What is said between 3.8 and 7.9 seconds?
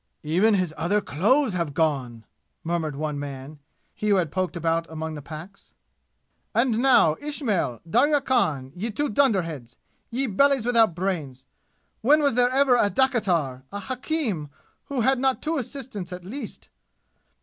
he who had poked about among the packs. "And now, Ismail,